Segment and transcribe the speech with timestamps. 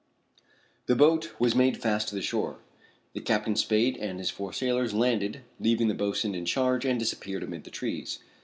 [0.87, 2.57] The boat was made fast to the shore.
[3.13, 7.43] Then Captain Spade and his four sailors landed, leaving the boatswain in charge, and disappeared
[7.43, 8.17] amid the trees.